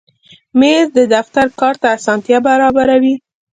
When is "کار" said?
1.59-1.75